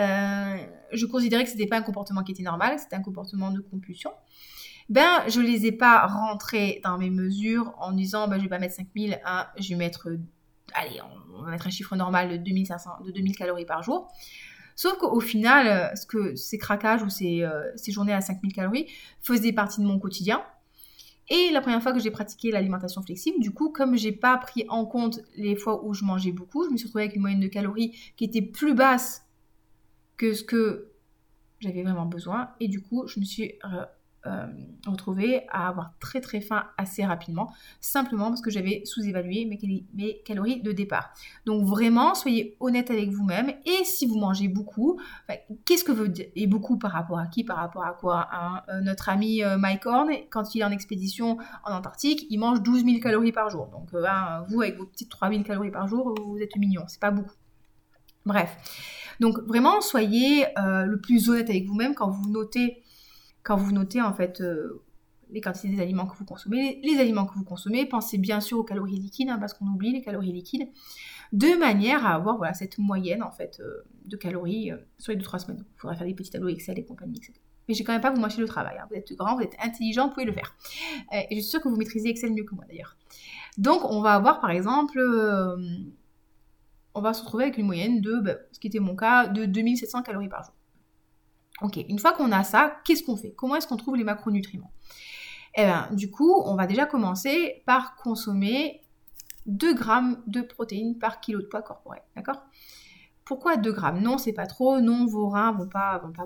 [0.00, 3.50] euh, je considérais que ce n'était pas un comportement qui était normal, c'était un comportement
[3.50, 4.12] de compulsion.
[4.88, 8.58] Ben, je les ai pas rentrés dans mes mesures en disant, ben, je vais pas
[8.58, 10.10] mettre 5000, hein, je vais mettre,
[10.74, 11.00] allez,
[11.34, 14.12] on va mettre un chiffre normal de 2500, de 2000 calories par jour.
[14.76, 18.86] Sauf qu'au final, ce que ces craquages ou ces, euh, journées à 5000 calories
[19.20, 20.42] faisaient partie de mon quotidien.
[21.28, 24.64] Et la première fois que j'ai pratiqué l'alimentation flexible, du coup, comme j'ai pas pris
[24.68, 27.40] en compte les fois où je mangeais beaucoup, je me suis retrouvée avec une moyenne
[27.40, 29.24] de calories qui était plus basse
[30.16, 30.92] que ce que
[31.60, 32.50] j'avais vraiment besoin.
[32.60, 33.52] Et du coup, je me suis
[34.26, 34.46] euh,
[35.50, 39.44] à avoir très très faim assez rapidement, simplement parce que j'avais sous-évalué
[39.94, 41.12] mes, calories de départ.
[41.46, 45.00] Donc vraiment, soyez honnête avec vous-même et si vous mangez beaucoup,
[45.64, 48.62] qu'est-ce que vous dites Et beaucoup par rapport à qui Par rapport à quoi hein?
[48.68, 52.62] Euh, Notre ami euh, Mike Horn, quand il est en expédition en Antarctique, il mange
[52.62, 53.68] 12 000 calories par jour.
[53.68, 57.00] Donc hein, vous, avec vos petites 3 000 calories par jour, vous êtes mignon, c'est
[57.00, 57.34] pas beaucoup.
[58.24, 58.56] Bref.
[59.20, 62.82] Donc vraiment, soyez le plus honnête avec vous-même quand vous notez
[63.42, 64.82] quand vous notez en fait euh,
[65.30, 68.58] les quantités des aliments que vous consommez, les, aliments que vous consommez, pensez bien sûr
[68.58, 70.68] aux calories liquides, hein, parce qu'on oublie les calories liquides,
[71.32, 75.18] de manière à avoir voilà, cette moyenne en fait euh, de calories euh, sur les
[75.18, 75.64] 2-3 semaines.
[75.76, 77.32] Il faudra faire des petits tableaux Excel et compagnie, etc.
[77.68, 78.76] Mais j'ai quand même pas vous moitié le travail.
[78.78, 78.86] Hein.
[78.90, 80.54] Vous êtes grand, vous êtes intelligent, vous pouvez le faire.
[81.12, 82.96] et je suis sûre que vous maîtrisez Excel mieux que moi d'ailleurs.
[83.56, 84.98] Donc on va avoir par exemple,
[86.94, 89.44] on va se retrouver avec une moyenne de, bah, ce qui était mon cas, de
[89.44, 90.54] 2700 calories par jour.
[91.62, 93.32] Ok, une fois qu'on a ça, qu'est-ce qu'on fait?
[93.32, 94.72] Comment est-ce qu'on trouve les macronutriments?
[95.54, 98.80] Eh bien, du coup, on va déjà commencer par consommer
[99.46, 102.42] 2 grammes de protéines par kilo de poids corporel, d'accord?
[103.24, 104.00] Pourquoi 2 grammes?
[104.00, 106.24] Non, c'est pas trop, non, vos reins vont pas, vont pas,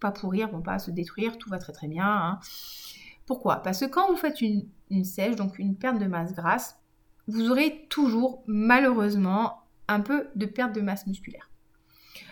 [0.00, 2.06] pas pourrir, vont pas se détruire, tout va très très bien.
[2.06, 2.40] Hein.
[3.26, 3.56] Pourquoi?
[3.56, 6.80] Parce que quand vous faites une, une sèche, donc une perte de masse grasse,
[7.28, 11.50] vous aurez toujours, malheureusement, un peu de perte de masse musculaire.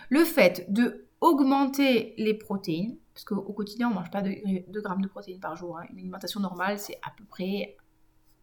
[0.09, 4.35] Le fait de augmenter les protéines, parce qu'au quotidien, on ne mange pas de
[4.69, 5.79] 2 grammes de protéines par jour.
[5.79, 5.85] Hein.
[5.91, 7.77] Une alimentation normale, c'est à peu près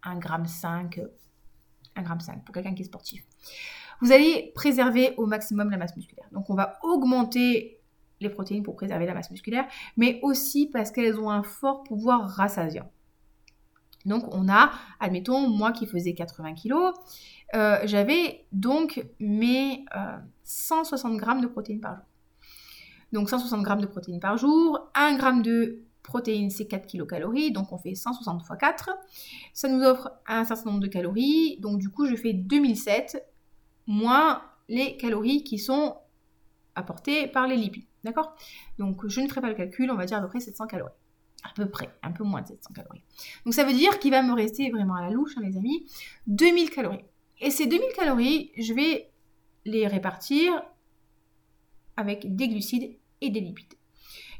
[0.03, 0.99] 1 gramme 5,
[1.95, 3.23] 1 gramme 5 pour quelqu'un qui est sportif.
[4.01, 6.27] Vous allez préserver au maximum la masse musculaire.
[6.33, 7.79] Donc, on va augmenter
[8.21, 9.67] les protéines pour préserver la masse musculaire,
[9.99, 12.91] mais aussi parce qu'elles ont un fort pouvoir rassasiant.
[14.07, 16.73] Donc, on a, admettons, moi qui faisais 80 kg,
[17.55, 19.85] euh, j'avais donc mes
[20.45, 22.05] 160 euh, grammes de protéines par jour.
[23.13, 24.91] Donc 160 grammes de protéines par jour.
[24.95, 28.91] 1 gramme de protéines, c'est 4 kilocalories, donc on fait 160 x 4.
[29.53, 33.25] Ça nous offre un certain nombre de calories, donc du coup je fais 2007
[33.87, 35.97] moins les calories qui sont
[36.75, 37.85] apportées par les lipides.
[38.05, 38.35] D'accord?
[38.79, 40.93] Donc je ne ferai pas le calcul, on va dire à peu près 700 calories.
[41.43, 43.03] À peu près, un peu moins de 700 calories.
[43.45, 45.87] Donc ça veut dire qu'il va me rester vraiment à la louche, hein, les amis,
[46.27, 47.05] 2000 calories.
[47.41, 49.11] Et ces 2000 calories, je vais
[49.65, 50.63] les répartir
[51.97, 53.75] avec des glucides et des lipides.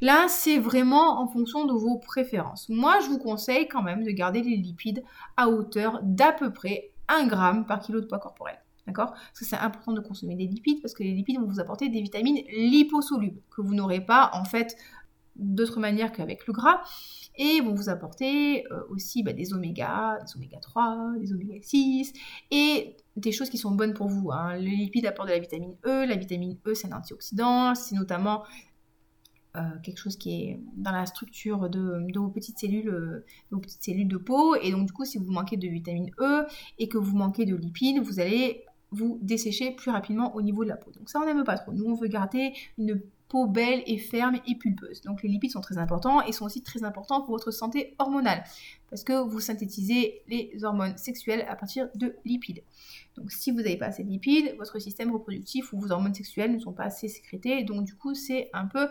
[0.01, 2.69] Là, c'est vraiment en fonction de vos préférences.
[2.69, 5.03] Moi, je vous conseille quand même de garder les lipides
[5.37, 8.59] à hauteur d'à peu près 1 gramme par kilo de poids corporel.
[8.87, 9.11] D'accord?
[9.13, 11.91] Parce que c'est important de consommer des lipides parce que les lipides vont vous apporter
[11.91, 14.77] des vitamines liposolubles que vous n'aurez pas en fait
[15.37, 16.81] d'autre manière qu'avec le gras
[17.37, 22.13] et vont vous apporter euh, aussi bah, des oméga, des oméga 3, des oméga 6
[22.51, 24.31] et des choses qui sont bonnes pour vous.
[24.33, 24.57] Hein.
[24.57, 28.45] Les lipides apportent de la vitamine E, la vitamine E c'est un antioxydant, c'est notamment
[29.57, 33.61] euh, quelque chose qui est dans la structure de, vos petites cellules, euh, de vos
[33.61, 34.55] petites cellules de peau.
[34.57, 36.47] Et donc du coup, si vous manquez de vitamine E
[36.79, 40.69] et que vous manquez de lipides, vous allez vous dessécher plus rapidement au niveau de
[40.69, 40.91] la peau.
[40.93, 41.73] Donc ça, on n'aime pas trop.
[41.73, 45.01] Nous, on veut garder une peau belle et ferme et pulpeuse.
[45.03, 48.43] Donc les lipides sont très importants et sont aussi très importants pour votre santé hormonale
[48.91, 52.63] parce que vous synthétisez les hormones sexuelles à partir de lipides.
[53.17, 56.53] Donc si vous n'avez pas assez de lipides, votre système reproductif ou vos hormones sexuelles
[56.53, 57.63] ne sont pas assez sécrétées.
[57.63, 58.89] Donc du coup, c'est un peu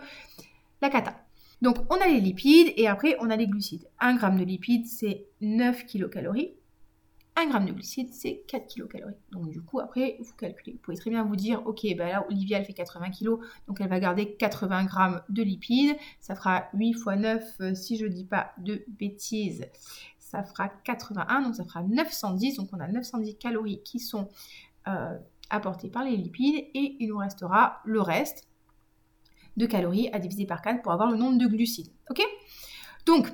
[0.80, 1.14] la cata.
[1.62, 3.86] Donc on a les lipides et après on a les glucides.
[4.00, 6.54] 1 g de lipides c'est 9 kilocalories.
[7.36, 9.14] 1 g de glucides c'est 4 kilocalories.
[9.30, 10.72] Donc du coup après vous calculez.
[10.72, 13.38] Vous pouvez très bien vous dire ok bah là Olivia elle fait 80 kg
[13.68, 15.96] donc elle va garder 80 g de lipides.
[16.20, 19.66] Ça fera 8 x 9 si je dis pas de bêtises.
[20.18, 22.56] Ça fera 81 donc ça fera 910.
[22.56, 24.28] Donc on a 910 calories qui sont
[24.88, 25.18] euh,
[25.50, 28.49] apportées par les lipides et il nous restera le reste
[29.56, 31.90] de calories à diviser par 4 pour avoir le nombre de glucides.
[32.10, 32.22] Ok?
[33.06, 33.28] Donc,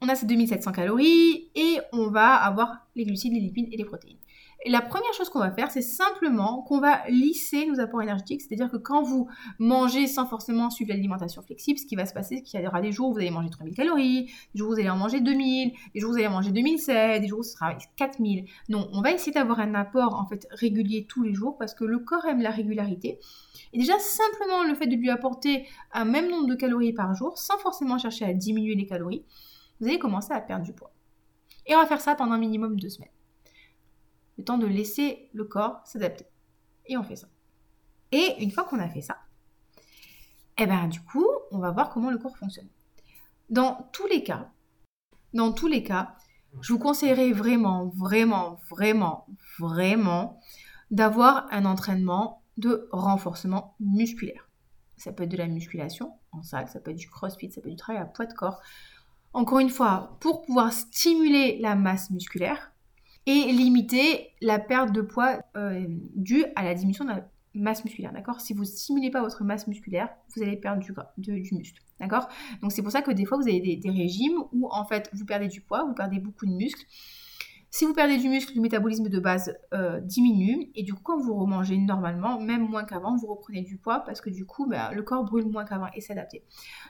[0.00, 3.84] on a ces 2700 calories et on va avoir les glucides, les lipides et les
[3.84, 4.18] protéines.
[4.64, 8.42] Et la première chose qu'on va faire, c'est simplement qu'on va lisser nos apports énergétiques.
[8.42, 9.28] C'est-à-dire que quand vous
[9.60, 12.80] mangez sans forcément suivre l'alimentation flexible, ce qui va se passer, c'est qu'il y aura
[12.80, 15.20] des jours où vous allez manger 3000 calories, des jours où vous allez en manger
[15.20, 18.46] 2000, des jours où vous allez en manger 2007, des jours où ce sera 4000.
[18.68, 21.84] Non, on va essayer d'avoir un apport en fait régulier tous les jours parce que
[21.84, 23.20] le corps aime la régularité.
[23.72, 27.38] Et déjà, simplement le fait de lui apporter un même nombre de calories par jour,
[27.38, 29.24] sans forcément chercher à diminuer les calories,
[29.80, 30.90] vous allez commencer à perdre du poids.
[31.66, 33.10] Et on va faire ça pendant un minimum deux semaines
[34.38, 36.26] le temps de laisser le corps s'adapter.
[36.86, 37.28] Et on fait ça.
[38.12, 39.18] Et une fois qu'on a fait ça,
[40.56, 42.68] eh ben du coup, on va voir comment le corps fonctionne.
[43.50, 44.50] Dans tous les cas,
[45.34, 46.14] dans tous les cas,
[46.60, 49.26] je vous conseillerais vraiment, vraiment, vraiment,
[49.58, 50.40] vraiment
[50.90, 54.48] d'avoir un entraînement de renforcement musculaire.
[54.96, 57.68] Ça peut être de la musculation en salle, ça peut être du crossfit, ça peut
[57.68, 58.60] être du travail à poids de corps.
[59.32, 62.72] Encore une fois, pour pouvoir stimuler la masse musculaire,
[63.28, 65.84] et limiter la perte de poids euh,
[66.16, 68.40] due à la diminution de la masse musculaire, d'accord?
[68.40, 70.82] Si vous ne stimulez pas votre masse musculaire, vous allez perdre
[71.18, 72.26] du, muscle, d'accord?
[72.62, 75.26] Donc c'est pour ça que des fois vous avez des, régimes où en fait vous
[75.26, 76.82] perdez du poids, vous perdez beaucoup de muscle.
[77.68, 81.18] Si vous perdez du muscle, le métabolisme de base euh, diminue et du coup quand
[81.18, 84.90] vous remangez normalement, même moins qu'avant, vous reprenez du poids parce que du coup bah,
[84.94, 86.44] le corps brûle moins qu'avant et s'adapter.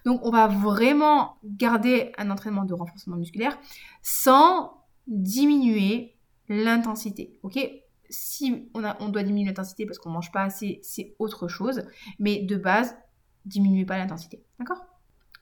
[0.05, 3.59] Donc on va vraiment garder un entraînement de renforcement musculaire
[4.03, 4.72] sans
[5.09, 6.14] diminuer
[6.49, 7.39] l'intensité.
[7.43, 7.59] Ok?
[8.11, 11.83] Si on, doit diminuer l'intensité parce qu'on mange pas assez, c'est autre chose.
[12.19, 12.97] Mais de base,
[13.45, 14.45] diminuez pas l'intensité.
[14.59, 14.87] D'accord?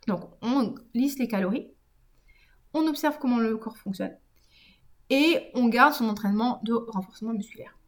[0.08, 1.68] Donc, on lisse les calories,
[2.74, 4.16] on observe comment le corps fonctionne
[5.10, 7.78] et on garde son entraînement de renforcement musculaire.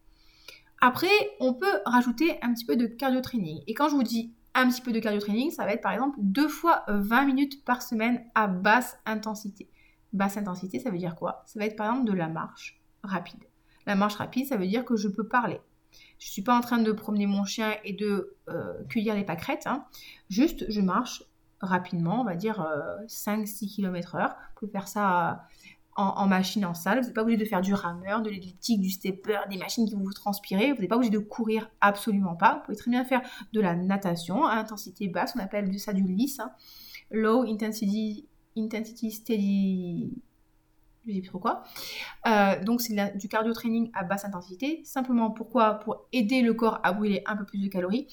[0.80, 1.08] Après,
[1.40, 3.62] on peut rajouter un petit peu de cardio training.
[3.66, 5.92] Et quand je vous dis un petit peu de cardio training, ça va être par
[5.92, 9.68] exemple deux fois 20 minutes par semaine à basse intensité.
[10.12, 11.42] Basse intensité, ça veut dire quoi?
[11.46, 12.77] Ça va être par exemple de la marche,
[13.08, 13.42] rapide.
[13.86, 15.60] La marche rapide, ça veut dire que je peux parler.
[16.18, 19.24] Je ne suis pas en train de promener mon chien et de euh, cueillir les
[19.24, 19.66] pâquerettes.
[19.66, 19.84] Hein.
[20.28, 21.22] Juste, je marche
[21.60, 22.66] rapidement, on va dire
[23.06, 24.30] 5-6 euh, km heure.
[24.30, 25.46] Vous pouvez faire ça
[25.96, 27.00] en, machine, en salle.
[27.00, 29.94] Vous n'êtes pas obligé de faire du rameur, de l'elliptique, du stepper, des machines qui
[29.94, 30.72] vont vous transpirer.
[30.72, 32.54] Vous n'êtes pas obligé de courir absolument pas.
[32.54, 33.20] Vous pouvez très bien faire
[33.52, 35.32] de la natation à intensité basse.
[35.34, 36.36] On appelle ça du LIS.
[36.38, 36.52] Hein.
[37.10, 40.12] Low Intensity, intensity Steady
[41.12, 41.20] je.
[42.26, 44.82] Euh, donc c'est du cardio training à basse intensité.
[44.84, 45.74] Simplement pourquoi?
[45.74, 48.06] Pour aider le corps à brûler un peu plus de calories,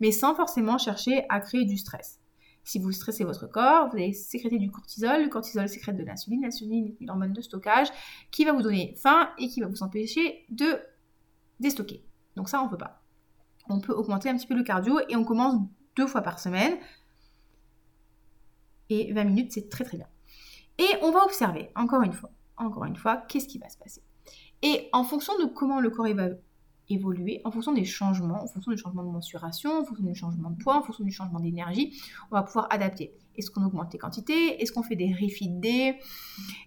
[0.00, 2.20] mais sans forcément chercher à créer du stress.
[2.64, 5.22] Si vous stressez votre corps, vous allez sécréter du cortisol.
[5.22, 6.42] Le cortisol sécrète de l'insuline.
[6.42, 7.88] L'insuline est une hormone de stockage
[8.30, 10.78] qui va vous donner faim et qui va vous empêcher de
[11.60, 12.04] déstocker.
[12.36, 13.02] Donc ça, on ne peut pas.
[13.70, 15.62] On peut augmenter un petit peu le cardio et on commence
[15.96, 16.76] deux fois par semaine.
[18.90, 20.08] Et 20 minutes, c'est très très bien.
[20.78, 24.02] Et on va observer, encore une fois encore une fois, qu'est-ce qui va se passer?
[24.62, 26.28] Et en fonction de comment le corps va
[26.90, 30.50] évoluer, en fonction des changements, en fonction du changement de mensuration, en fonction du changement
[30.50, 33.12] de poids, en fonction du changement d'énergie, on va pouvoir adapter.
[33.36, 34.60] Est-ce qu'on augmente les quantités?
[34.60, 35.64] Est-ce qu'on fait des refeed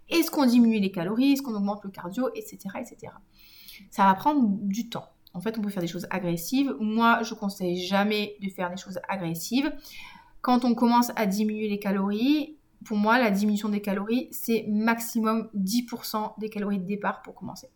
[0.10, 1.34] Est-ce qu'on diminue les calories?
[1.34, 2.30] Est-ce qu'on augmente le cardio?
[2.36, 2.58] Etc.
[2.80, 3.14] etc.
[3.90, 5.10] Ça va prendre du temps.
[5.34, 6.76] En fait, on peut faire des choses agressives.
[6.80, 9.72] Moi, je conseille jamais de faire des choses agressives.
[10.42, 15.50] Quand on commence à diminuer les calories, pour moi, la diminution des calories, c'est maximum
[15.56, 17.68] 10% des calories de départ pour commencer.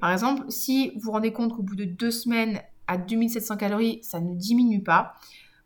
[0.00, 3.98] Par exemple, si vous vous rendez compte qu'au bout de deux semaines, à 2700 calories,
[4.02, 5.14] ça ne diminue pas,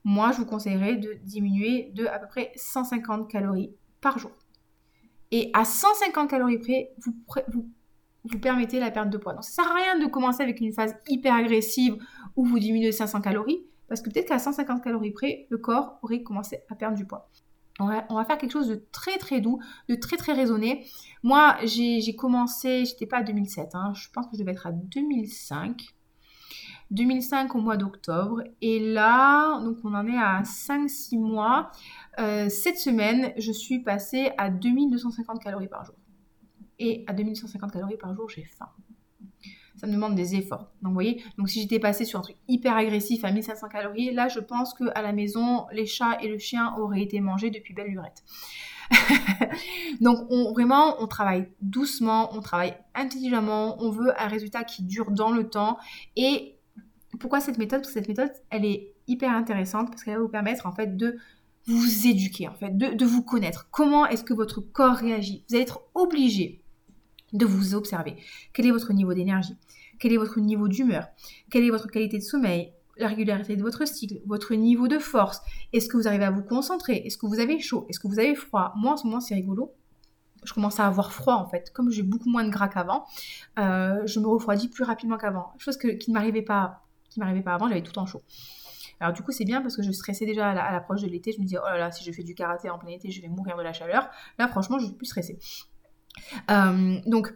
[0.05, 4.33] moi, je vous conseillerais de diminuer de à peu près 150 calories par jour.
[5.31, 7.15] Et à 150 calories près, vous,
[8.25, 9.35] vous, permettez la perte de poids.
[9.35, 11.97] Donc, ça ne sert à rien de commencer avec une phase hyper agressive
[12.35, 16.23] où vous diminuez 500 calories, parce que peut-être qu'à 150 calories près, le corps aurait
[16.23, 17.31] commencé à perdre du poids.
[18.09, 20.87] On va, faire quelque chose de très très doux, de très très raisonné.
[21.23, 24.73] Moi, j'ai commencé, j'étais pas à 2007, hein, je pense que je devais être à
[24.73, 25.83] 2005.
[26.93, 28.43] 2005 au mois d'octobre.
[28.61, 31.71] Et là, donc on en est à 5-6 mois.
[32.19, 35.97] Euh, cette semaine, je suis passée à 2250 calories par jour.
[36.79, 38.69] Et à 2250 calories par jour, j'ai faim
[39.77, 40.71] ça me demande des efforts.
[40.83, 44.13] Donc, vous voyez, donc si j'étais passée sur un truc hyper agressif à 1500 calories,
[44.13, 47.75] là, je pense qu'à la maison, les chats et le chien auraient été mangés depuis
[47.75, 48.23] belle lurette.
[50.01, 55.11] donc, on, vraiment, on travaille doucement, on travaille intelligemment, on veut un résultat qui dure
[55.11, 55.79] dans le temps.
[56.17, 56.57] Et
[57.19, 57.81] pourquoi cette méthode?
[57.81, 60.97] Parce que cette méthode, elle est hyper intéressante parce qu'elle va vous permettre, en fait,
[60.97, 61.17] de
[61.67, 63.69] vous éduquer, en fait, de vous connaître.
[63.71, 65.45] Comment est-ce que votre corps réagit?
[65.49, 66.62] Vous allez être obligé
[67.33, 68.17] de vous observer.
[68.53, 69.57] Quel est votre niveau d'énergie?
[69.99, 71.07] Quel est votre niveau d'humeur?
[71.51, 72.73] Quelle est votre qualité de sommeil?
[72.99, 75.41] La régularité de votre cycle, votre niveau de force?
[75.73, 76.97] Est-ce que vous arrivez à vous concentrer?
[77.05, 77.87] Est-ce que vous avez chaud?
[77.89, 78.73] Est-ce que vous avez froid?
[78.77, 79.73] Moi, en ce moment, c'est rigolo.
[80.45, 81.71] Je commence à avoir froid en fait.
[81.73, 83.05] Comme j'ai beaucoup moins de gras qu'avant,
[83.59, 85.53] euh, je me refroidis plus rapidement qu'avant.
[85.59, 88.23] Chose qui ne m'arrivait pas, qui m'arrivait pas avant, j'avais tout en chaud.
[88.99, 91.33] Alors du coup, c'est bien parce que je stressais déjà à l'approche de l'été.
[91.33, 93.23] Je me disais, oh là là, si je fais du karaté en plein été, je
[93.23, 94.09] vais mourir de la chaleur.
[94.39, 95.39] Là, franchement, je suis plus stressée.
[96.51, 97.33] Euh, donc,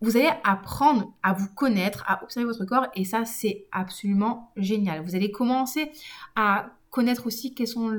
[0.00, 5.02] vous allez apprendre à vous connaître, à observer votre corps et ça c'est absolument génial.
[5.02, 5.90] Vous allez commencer
[6.36, 7.90] à connaître aussi quels sont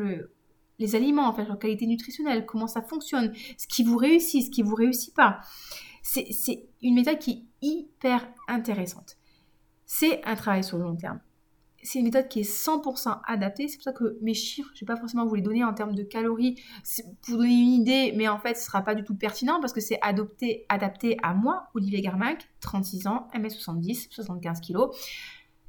[0.77, 4.51] les aliments, en fait, leur qualité nutritionnelle, comment ça fonctionne, ce qui vous réussit, ce
[4.51, 5.41] qui vous réussit pas.
[6.03, 9.17] C'est une méthode qui est hyper intéressante.
[9.85, 11.19] C'est un travail sur le long terme
[11.85, 13.67] c'est une méthode qui est 100% adaptée.
[13.67, 15.73] C'est pour ça que mes chiffres, je ne vais pas forcément vous les donner en
[15.73, 16.61] termes de calories
[17.21, 19.71] pour donner une idée, mais en fait, ce ne sera pas du tout pertinent parce
[19.71, 24.77] que c'est adopté, adapté à moi, Olivier Garmac, 36 ans, 1m70, 75 kg.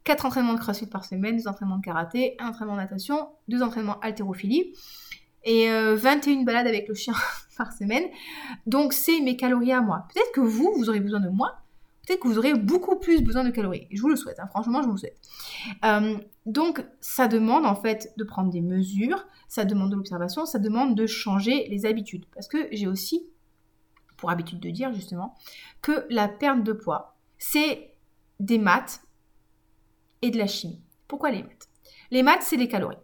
[0.04, 3.62] 4 entraînements de crossfit par semaine, 2 entraînements de karaté, 1 entraînement de natation, 2
[3.62, 4.72] entraînements haltérophilie
[5.44, 7.14] et 21 euh, balades avec le chien
[7.58, 8.04] par semaine.
[8.66, 10.06] Donc c'est mes calories à moi.
[10.12, 11.52] Peut-être que vous, vous aurez besoin de moins,
[12.14, 13.88] que vous aurez beaucoup plus besoin de calories.
[13.90, 14.46] Je vous le souhaite, hein.
[14.48, 15.20] franchement, je vous le souhaite.
[15.84, 16.16] Euh,
[16.46, 20.94] donc, ça demande en fait de prendre des mesures, ça demande de l'observation, ça demande
[20.94, 22.24] de changer les habitudes.
[22.32, 23.26] Parce que j'ai aussi
[24.16, 25.34] pour habitude de dire justement
[25.82, 27.92] que la perte de poids, c'est
[28.40, 29.02] des maths
[30.22, 30.80] et de la chimie.
[31.08, 31.68] Pourquoi les maths?
[32.10, 32.96] Les maths, c'est les calories.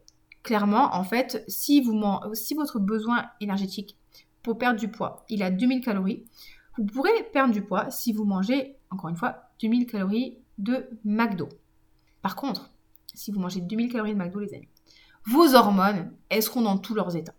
[0.43, 2.01] Clairement, en fait, si, vous,
[2.35, 3.97] si votre besoin énergétique
[4.43, 6.25] pour perdre du poids, il a 2000 calories,
[6.79, 11.49] vous pourrez perdre du poids si vous mangez, encore une fois, 2000 calories de McDo.
[12.21, 12.71] Par contre,
[13.15, 14.69] si vous mangez 2000 calories de McDo, les amis,
[15.27, 17.35] vos hormones, elles seront dans tous leurs états.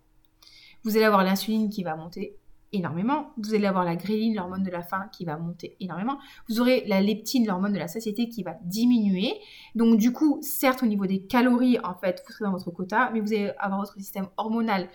[0.82, 2.36] Vous allez avoir l'insuline qui va monter
[2.72, 3.30] énormément.
[3.38, 6.18] Vous allez avoir la gréline, l'hormone de la faim, qui va monter énormément.
[6.48, 9.34] Vous aurez la leptine, l'hormone de la satiété, qui va diminuer.
[9.74, 13.10] Donc du coup, certes, au niveau des calories, en fait, vous serez dans votre quota,
[13.12, 14.88] mais vous allez avoir votre système hormonal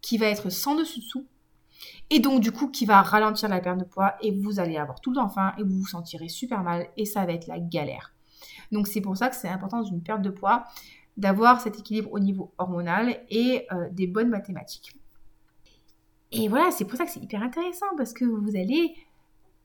[0.00, 1.26] qui va être sans dessus-dessous
[2.10, 5.00] et donc du coup qui va ralentir la perte de poids et vous allez avoir
[5.00, 7.58] tout le temps faim et vous vous sentirez super mal et ça va être la
[7.58, 8.12] galère.
[8.72, 10.64] Donc c'est pour ça que c'est important dans une perte de poids
[11.16, 14.96] d'avoir cet équilibre au niveau hormonal et euh, des bonnes mathématiques.
[16.32, 18.94] Et voilà, c'est pour ça que c'est hyper intéressant parce que vous allez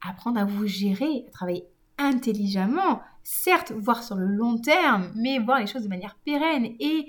[0.02, 1.66] apprendre à vous gérer, à travailler
[1.98, 7.08] intelligemment, certes voir sur le long terme, mais voir les choses de manière pérenne et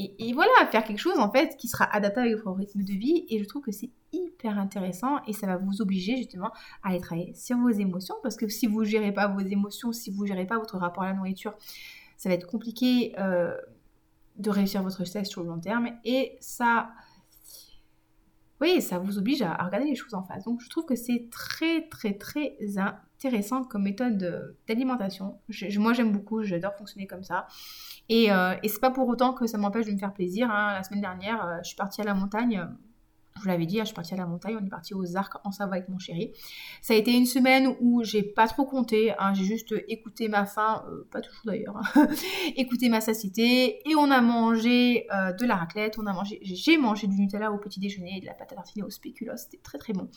[0.00, 3.26] et, voilà, faire quelque chose en fait qui sera adapté avec votre rythme de vie.
[3.30, 6.52] Et je trouve que c'est hyper intéressant et ça va vous obliger justement
[6.84, 10.12] à aller travailler sur vos émotions parce que si vous gérez pas vos émotions, si
[10.12, 11.52] vous gérez pas votre rapport à la nourriture,
[12.16, 13.56] ça va être compliqué euh,
[14.36, 16.90] de réussir votre stress sur le long terme et ça,
[18.60, 20.44] oui, ça vous oblige à, regarder les choses en face.
[20.44, 25.38] Donc je trouve que c'est très très très intéressant comme méthode d'alimentation.
[25.76, 27.46] Moi j'aime beaucoup, j'adore fonctionner comme ça.
[28.08, 30.50] Et, euh, et c'est pas pour autant que ça m'empêche de me faire plaisir.
[30.50, 30.74] Hein.
[30.74, 32.66] La semaine dernière, euh, je suis partie à la montagne
[33.38, 35.16] je vous l'avais dit, hein, je suis partie à la montagne, on est parti aux
[35.16, 36.32] Arcs en Savoie avec mon chéri.
[36.82, 40.44] Ça a été une semaine où j'ai pas trop compté, hein, j'ai juste écouté ma
[40.44, 42.08] faim, euh, pas toujours d'ailleurs, hein,
[42.56, 46.76] écouté ma satiété, et on a mangé euh, de la raclette, on a mangé, j'ai
[46.76, 49.60] mangé du Nutella au petit déjeuner et de la pâte à tartiner au spéculoos, c'était
[49.62, 50.08] très très bon.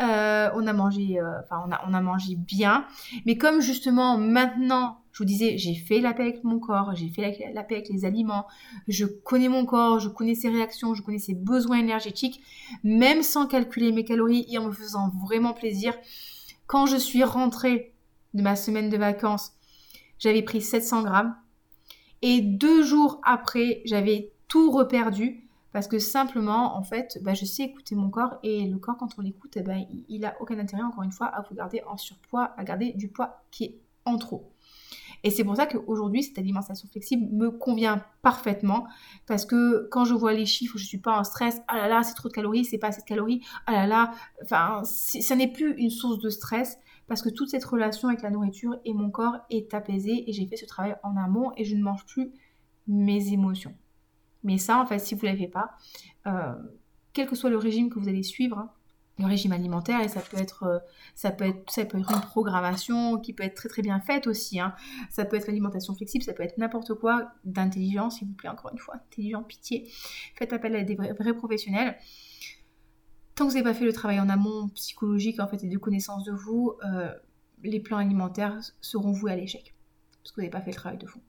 [0.00, 2.86] Euh, on a mangé, enfin on a, mangé bien,
[3.26, 7.52] mais comme justement maintenant vous disais, j'ai fait la paix avec mon corps, j'ai fait
[7.54, 8.46] la paix avec les aliments,
[8.88, 12.40] je connais mon corps, je connais ses réactions, je connais ses besoins énergétiques,
[12.82, 15.94] même sans calculer mes calories et en me faisant vraiment plaisir.
[16.66, 17.92] Quand je suis rentrée
[18.34, 19.52] de ma semaine de vacances,
[20.18, 21.36] j'avais pris 700 grammes
[22.22, 27.62] et deux jours après, j'avais tout reperdu parce que simplement, en fait, bah, je sais
[27.62, 30.82] écouter mon corps et le corps, quand on l'écoute, eh ben, il n'a aucun intérêt,
[30.82, 34.18] encore une fois, à vous garder en surpoids, à garder du poids qui est en
[34.18, 34.50] trop.
[35.22, 38.86] Et c'est pour ça qu'aujourd'hui, cette alimentation flexible me convient parfaitement
[39.26, 41.60] parce que quand je vois les chiffres, je ne suis pas en stress.
[41.68, 43.42] Ah là là, c'est trop de calories, c'est pas assez de calories.
[43.66, 47.64] Ah là là, enfin, ça n'est plus une source de stress parce que toute cette
[47.64, 51.16] relation avec la nourriture et mon corps est apaisée et j'ai fait ce travail en
[51.16, 52.30] amont et je ne mange plus
[52.86, 53.74] mes émotions.
[54.42, 55.72] Mais ça, en fait, si vous ne l'avez pas,
[56.26, 56.54] euh,
[57.12, 58.70] quel que soit le régime que vous allez suivre, hein,
[59.20, 60.78] le régime alimentaire et ça peut être euh,
[61.14, 64.26] ça peut être ça peut être une programmation qui peut être très très bien faite
[64.26, 64.74] aussi hein.
[65.10, 68.70] ça peut être l'alimentation flexible ça peut être n'importe quoi d'intelligent s'il vous plaît encore
[68.72, 69.90] une fois intelligent pitié.
[70.36, 71.96] Faites appel à des vrais, professionnels.
[73.34, 75.78] Tant que vous n'avez pas fait le travail en amont psychologique en fait et de
[75.78, 77.12] connaissance de vous euh,
[77.62, 79.74] les plans alimentaires seront voués à l'échec
[80.22, 81.20] parce que vous n'avez pas fait le travail de fond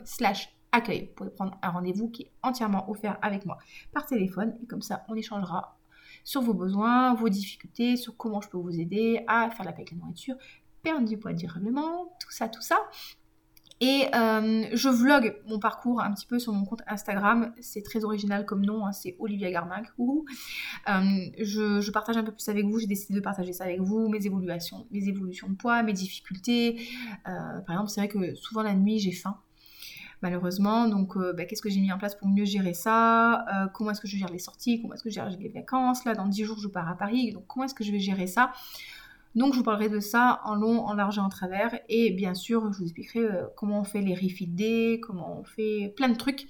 [0.73, 1.07] accueil.
[1.07, 3.57] Vous pouvez prendre un rendez-vous qui est entièrement offert avec moi
[3.93, 5.77] par téléphone et comme ça on échangera
[6.23, 9.81] sur vos besoins, vos difficultés, sur comment je peux vous aider à faire la paix
[9.81, 10.35] avec la nourriture,
[10.81, 12.77] perdre du poids durablement, tout ça, tout ça.
[13.81, 17.53] Et euh, je vlog mon parcours un petit peu sur mon compte Instagram.
[17.59, 19.87] C'est très original comme nom, hein, c'est Olivia Garmac.
[19.99, 20.21] Euh,
[20.87, 22.79] je, partage un peu plus avec vous.
[22.79, 26.87] J'ai décidé de partager ça avec vous, mes évolutions, mes évolutions de poids, mes difficultés.
[27.27, 29.37] Euh, par exemple, c'est vrai que souvent la nuit, j'ai faim
[30.23, 30.87] malheureusement.
[30.87, 33.45] Donc, bah, qu'est-ce que j'ai mis en place pour mieux gérer ça?
[33.75, 34.81] Comment est-ce que je gère les sorties?
[34.81, 36.03] Comment est-ce que je gère les vacances?
[36.05, 37.31] Là, dans 10 jours, je pars à Paris.
[37.31, 38.51] Donc, comment est-ce que je vais gérer ça?
[39.35, 41.79] Donc je vous parlerai de ça en long, en large et en travers.
[41.89, 45.43] Et bien sûr, je vous expliquerai euh, comment on fait les refill day, comment on
[45.43, 46.47] fait plein de trucs.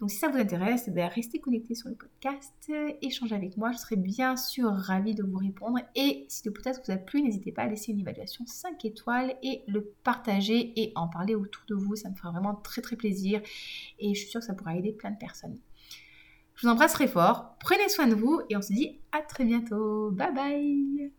[0.00, 2.70] Donc si ça vous intéresse, ben, restez connectés sur le podcast,
[3.00, 5.78] échangez avec moi, je serai bien sûr ravie de vous répondre.
[5.94, 9.34] Et si le podcast vous a plu, n'hésitez pas à laisser une évaluation 5 étoiles
[9.42, 11.96] et le partager et en parler autour de vous.
[11.96, 13.40] Ça me fera vraiment très très plaisir
[13.98, 15.58] et je suis sûre que ça pourra aider plein de personnes.
[16.56, 19.44] Je vous embrasse très fort, prenez soin de vous et on se dit à très
[19.44, 20.10] bientôt.
[20.10, 21.15] Bye bye